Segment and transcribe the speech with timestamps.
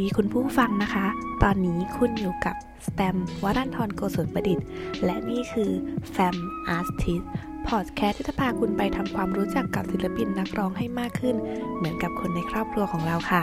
[0.00, 1.06] ดีคุณผู้ฟังนะคะ
[1.42, 4.66] ตอนนี้คุณอยู่กับสแตมวรันทรโกศลประดิษฐ์
[5.04, 5.70] และนี่คือ
[6.14, 6.36] Fam
[6.76, 7.24] Artist
[7.68, 11.36] พอดแคสต์ที่จะพาคุณไปทำความรู้จักกับศิลปินนักร้องให้มากขึ้น
[11.76, 13.42] เหมือนกับคนในครอบครัวของเราค่ะ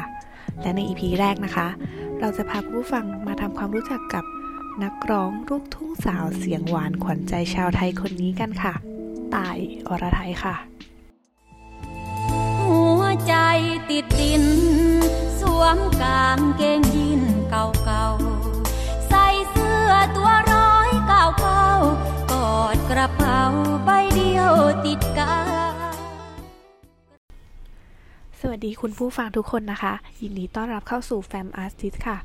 [0.62, 1.68] และใน EP แรกนะคะ
[2.20, 4.24] เราจะพาคุณผู้ฟังมาทำความรู้จักกับ
[4.84, 8.74] นักร้องลูกทุ่งสาวเสียงหวานขวัญใจชาวไทยคนนี้กันค่ะ
[9.36, 9.58] ต่าย
[9.88, 10.56] อรไทยค่ะ
[12.66, 13.34] หัวใจ
[13.90, 14.44] ติดดิน
[15.62, 23.42] วมกางเกงยีนเก่าๆ ใส่เสื้อตัวร้อยเก่าๆ กอดกระเป๋า
[23.86, 24.54] ใบเดียว
[24.86, 25.72] ติดกาย
[28.40, 32.18] สวัสดีคุณผู้ฟังทุกคนนะคะ ยินดีต้อนรับเข้าสู่แฟมอาร์ติสค่ะ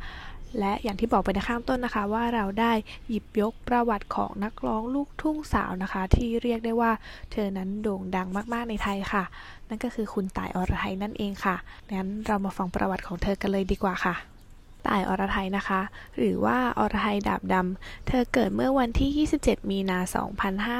[0.58, 2.72] และอย่างที่บอกไปในข้างต้นนะคะ ว่าเราได้
[3.08, 6.92] หยิบยกประวัติของนักร้องลูกทุ่งสาวนะคะ ที่เรียกได้ว่า
[7.32, 9.24] เธอนั้นโด่งดังมากๆในไทยค่ะ
[9.68, 11.56] นั่นก็คือคุณต่ายอรไทยนั่นเองค่ะ
[11.92, 14.16] งั้นเรามาฟังประวัติของเธอกันเลยดีกว่าค่ะ
[14.88, 15.80] ต่ายอรไทยนะคะ
[16.16, 19.98] หรือว่าอรไทยดาบดำ เธอเกิดเมื่อวันที่ 27 มีนา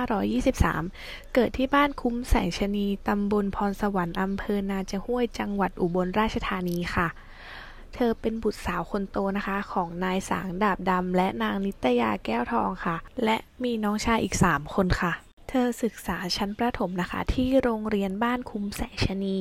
[0.07, 7.09] 2523 เกิดที่บ้านคุ้มแสงชะนี ตำบลพรสวรรค์ อำเภอนาจะห้วย จังหวัดอุบลราชธานีค่ะ
[7.97, 15.13] เธอเป็นบุตรสาวคนโตนะคะ ของนายสางดาบดำและนางนิตยาแก้วทองค่ะ และมีน้องชายอีก 3 คนค่ะ
[15.49, 19.37] เธอศึกษาชั้นประถมนะคะ ที่โรงเรียนบ้านคุ้มแสงชนี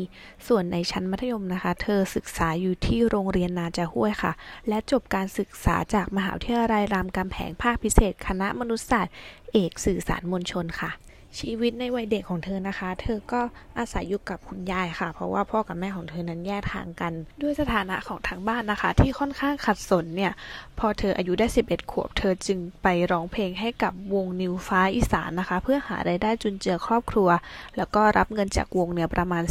[0.47, 4.31] ส่วนในชั้นมัธยมนะคะ เธอศึกษาอยู่ที่โรงเรียนนาจะห้วยค่ะ
[4.67, 9.13] และจบการศึกษาจากมหาวิทยาลัยรามคำแหงภาคพิเศษ คณะมนุษยศาสตร์
[9.53, 10.91] เอกสื่อสารมวลชนค่ะ
[11.39, 13.41] ชีวิตในวัยเด็กของเธอนะคะ เธอก็
[13.79, 20.31] อาศัยอยู่กับคุณยายค่ะ เพราะว่าพ่อกับแม่ของเธอนั้นแยกทางกัน ด้วยสถานะของทางบ้านนะคะ ที่ค่อนข้างขัดสนเนี่ย
[20.79, 27.29] พอเธออายุได้ 11 ขวบ เธอจึงไปร้องเพลงให้กับวงนิวฟ้าอีสานนะคะ เพื่อหารายได้จุนเจือครอบครัว
[27.77, 29.43] แล้วก็รับเงินจากวงเนี่ยประมาณ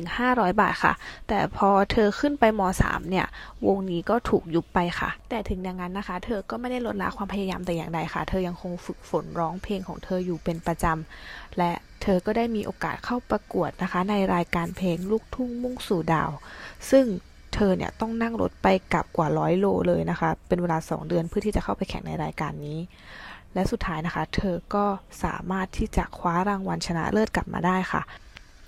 [0.00, 0.92] 400-500 บาทค่ะ
[1.28, 3.26] แต่พอเธอขึ้นไปม .3 เนี่ย
[3.66, 10.96] วงนี้ก็ถูกยุบไปค่ะ แต่ถึงอย่างนั้นนะคะ เธอก็ไม่ได้ลดละความพยายามแต่อย่างใดค่ะ เธอยังคงฝึกฝนร้องเพลงของเธออยู่เป็นประจำ
[11.58, 11.72] และ
[12.02, 16.30] เธอก็ได้มีโอกาสเข้าประกวดนะคะ ในรายการเพลงลูกทุ่งมุ่งสู่ดาว
[16.90, 17.04] ซึ่ง
[17.54, 22.78] เธอเนี่ยต้องนั่งรถไปกลับกว่าร้อยโลเลยนะคะ เป็นเวลา 2 เดือนเพื่อที่จะเข้าไปแข่งในรายการนี้
[23.54, 24.84] และสุดท้ายนะคะ เธอก็
[25.24, 28.02] สามารถที่จะคว้ารางวัลชนะเลิศกลับมาได้ค่ะ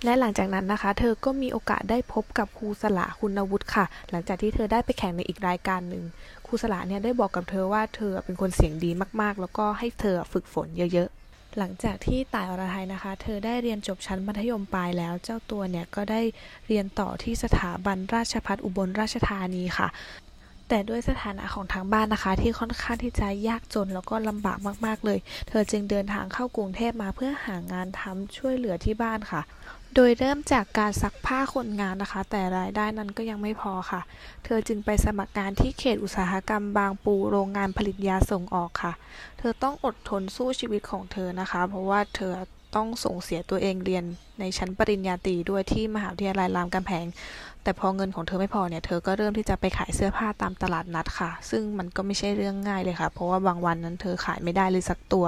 [0.05, 6.03] และหลังจากนั้นนะคะ เธอก็มีโอกาสได้พบกับครูสละคุณวุฒิค่ะ หลังจากที่เธอได้ไปแข่งในอีกรายการหนึ่ง
[6.45, 8.91] ครูสละเนี่ยได้บอกกับเธอว่าเธอเป็นคนเสียงดี
[9.21, 11.24] มากๆ แล้วก็ให้เธอฝึกฝนเยอะๆ
[11.57, 16.21] หลังจากที่ต่ายอรไทยนะคะ เธอได้เรียนจบชั้นมัธยมปลายแล้ว เจ้าตัวเนี่ยก็ได้
[16.67, 19.87] เรียนต่อที่สถาบันราชพัฒอุบลราชธานีค่ะ
[20.69, 29.41] แต่ด้วยสถานะของทางบ้านนะคะ ที่ค่อนข้างที่จะยากจนแล้วก็ลำบากมากๆเลย เธอจึงเดินทางเข้ากรุงเทพมาเพื่อหางานทำช่วยเหลือที่บ้านค่ะ
[29.97, 34.01] โดยเริ่มจากการซักผ้าคนงานนะคะ แต่รายได้นั้นก็ยังไม่พอค่ะ
[34.45, 38.93] เธอจึงไปสมัครงานที่เขตอุตสาหกรรมบางปูโรงงานผลิตยาส่งออกค่ะ
[39.39, 42.33] เธอต้องอดทนสู้ชีวิตของเธอนะคะ เพราะว่าเธอ
[42.75, 44.03] ต้องส่งเสียตัวเองเรียน
[44.39, 47.05] ในชั้นปริญญาตรีด้วยที่มหาวิทยาลัยรามคำแหง
[47.63, 55.25] แต่พอเงินของเธอไม่พอเนี่ย เธอก็เริ่มที่จะไปขายเสื้อผ้าตามตลาดนัดค่ะ ซึ่งมันก็ไม่ใช่เรื่องง่ายเลยค่ะ เพราะว่าบางวันนั้นเธอขายไม่ได้เลยสักตัว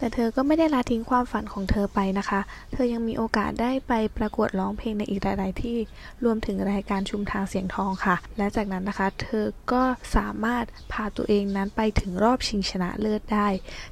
[0.00, 2.40] แต่เธอก็ไม่ได้ละทิ้งความฝันของเธอไปนะคะ
[2.72, 5.78] เธอยังมีโอกาสได้ไปประกวดร้องเพลงในอีกหลาย ๆ ที่
[6.24, 9.82] รวมถึงรายการชุมทางเสียงทองค่ะ และจากนั้นนะคะ เธอก็
[10.16, 13.48] สามารถพาตัวเองนั้นไปถึงรอบชิงชนะเลิศได้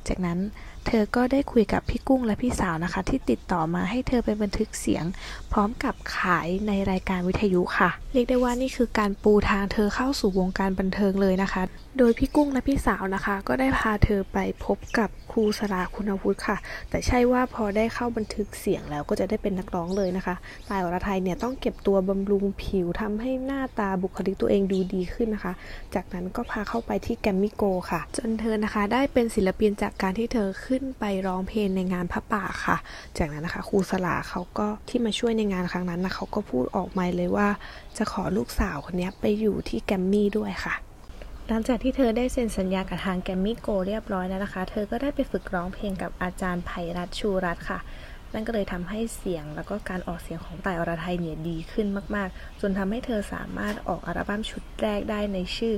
[0.09, 0.39] จากนั้น
[0.87, 5.05] เธอก็ได้คุยกับพี่กุ้งและพี่สาวนะคะ ที่ติดต่อมาให้เธอไปบันทึกเสียง
[5.53, 11.63] พร้อมกับขายในรายการวิทยุค่ะ เรียกได้ว่านี่คือการปูทางเธอเข้าสู่วงการบันเทิงเลยนะคะ
[11.99, 16.57] โดยพี่กุ้งและพี่สาวนะคะ ก็ได้พาเธอไปพบกับครูสลาคุุณวุฒิค่ะ
[16.91, 20.35] แต่ใช่ว่าพอได้เข้าบันทึกเสียงแล้วก็จะได้เป็นนักร้องเลยนะคะ
[20.69, 25.53] ตายอรไทยเนี่ยต้องเก็บตัวบำรุงผิวทำให้หน้าตาบุคลิกตัวเองดูดีขึ้นนะคะ
[25.95, 32.77] จากนั้นก็พาเข้าไปที่แกรมมี่โกค่ะ จนเธอนะคะได้เป็นศิลปินจากการที่เธอขึ้นไปร้องเพลงในงานพระป่าค่ะ
[33.19, 37.49] จากนั้นนะคะครูสลาเขาก็ที่มาช่วยในงานครั้งนั้นนะเขาก็พูดออกมาเลยว่า
[37.97, 40.75] จะขอลูกสาวคนนี้ไปอยู่ที่แกรมมี่ด้วยค่ะ
[41.51, 47.79] หลังจากที่เธอได้เซ็นสัญญากับทางแกรมมี่โกเรียบร้อยแล้วนะคะ เธอก็ได้ไปฝึกร้องเพลงกับอาจารย์ไพรัตชูรัตน์ค่ะ
[48.35, 55.75] นั่นก็เลยทำให้เสียงแล้วก็การออกเสียงของต่ายอรไทยเนี่ยดีขึ้นมากๆ จนทำให้เธอสามารถออกอัลบั้มชุดแรกได้ในชื่อ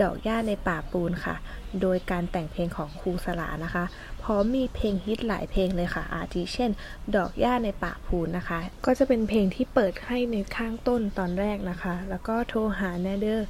[0.00, 1.36] ดอกหญ้าในป่าปูนค่ะ
[1.80, 3.84] โดยการแต่งเพลงของครูสลานะคะ
[4.22, 6.70] พร้อมมีเพลงฮิตหลายเพลงเลยค่ะ อาทิเช่น
[7.16, 13.48] ดอกหญ้าในป่าปูนนะคะ ก็จะเป็นเพลงที่เปิดให้ในข้างต้นตอนแรกนะคะ แล้วก็โทรหาแนเดอร์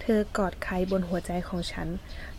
[0.00, 1.88] เธอกอดใครบนหัวใจของฉัน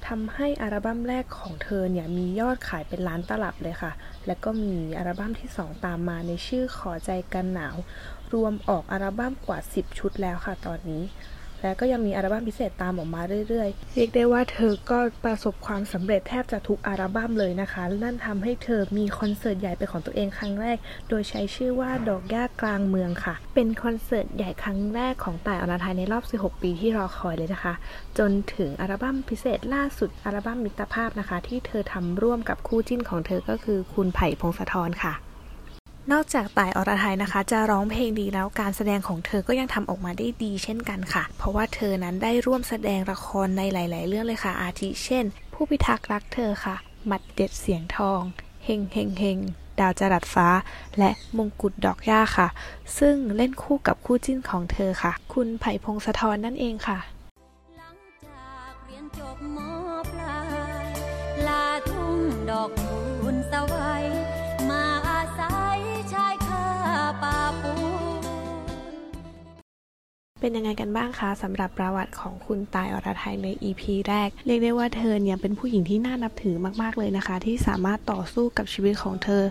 [0.07, 3.91] ทำให้อัลบั้มแรกของเธอเนี่ยมียอดขายเป็นล้านตลับเลยค่ะ
[4.27, 7.75] แล้วก็มีอัลบั้มที่ 2 ตามมาในชื่อขอใจกันหนาว
[8.33, 11.03] รวมออกอัลบั้มกว่า 10 ชุดแล้วค่ะตอนนี้
[11.61, 20.77] และก็ยังมีอัลบั้มพิเศษตามออกมาเรื่อยๆ เรียกได้ว่าเธอก็ประสบความสำเร็จแทบจะทุกอัลบั้มเลยนะคะ นั่นทำให้เธอมีคอนเสิร์ตใหญ่เป็นของตัวเองครั้งแรก
[21.09, 27.73] โดยใช้ชื่อว่าดอกย่ากลางเมืองค่ะ เป็นคอนเสิร์ตใหญ่ครั้งแรกของต่ายอรไทยในรอบ 16 ปีที่รอคอยเลยนะคะ
[28.17, 35.15] จนถึงอัลบั้มพิเศษล่าสุดอัลบั้มมิตรภาพนะคะ ที่เธอทำร่วมกับคู่จิ้นของเธอก็คือคุณไผ่พงศธรค่ะ
[36.11, 46.75] นอกจากต่ายอรไทยนะคะ จะร้องเพลงดีแล้วการแสดงของเธอก็ยังทำออกมาได้ดีเช่นกันค่ะ เพราะว่าเธอนั้นได้ร่วมแสดงละครในหลาย ๆ เรื่องเลยค่ะ อาทิเช่น ผู้พิทักษ์รักเธอค่ะ
[47.05, 48.21] หมัดเด็ดเสียงทอง
[48.65, 49.39] เฮงเฮงเฮง
[49.79, 50.47] ดาวจรัสฟ้า
[50.99, 52.47] และมงกุฎดอกหญ้าค่ะ
[52.97, 56.97] ซึ่งเล่นคู่กับคู่จิ้นของเธอค่ะ คุณไผ่พงศธรนั่นเองค่ะ
[57.77, 59.57] หลังจากเรียนจบม
[60.11, 60.39] ปลา
[60.85, 60.87] ย
[61.47, 62.17] ลาทุ่ง
[62.49, 63.94] ดอกคูณสวัยม
[70.45, 79.43] เป็นยังไงกันบ้างคะสำหรับประวัติของคุณตายอรไทยใน EP แรก เรียกได้ว่าเธอเนี่ยเป็นผู้หญิงที่น่านับถือมากๆเลยนะคะ ที่สามารถต่อสู้กับชีวิตของเธอ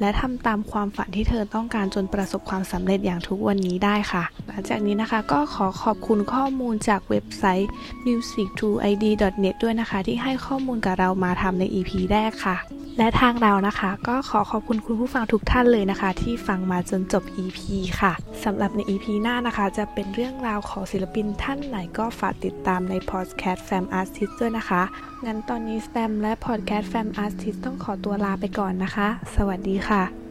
[0.00, 7.70] และทำตามความฝันที่เธอต้องการจนประสบความสำเร็จอย่างทุกวันนี้ได้ค่ะ หลังจากนี้นะคะก็ขอขอบคุณข้อมูลจากเว็บไซต์
[8.06, 12.58] music2id.net ด้วยนะคะ ที่ให้ข้อมูลกับเรามาทำใน EP แรกค่ะ
[12.98, 17.58] และทางเรานะคะ ก็ขอขอบคุณคุณผู้ฟังทุกท่านเลยนะคะ ที่ฟังมาจนจบ EP
[18.00, 18.12] ค่ะ
[18.44, 24.82] สำหรับใน EP หน้านะคะ จะเป็นเรื่องราวของศิลปินท่านไหนก็ฝากติดตามในพอดแคสต์แฟม Artist ด้วยนะคะ
[25.26, 30.27] งั้นตอนนี้แฟมและพอดแคสต์แฟม Artist ต้องขอตัวลาไปก่อนนะคะ สวัสดีค่ะ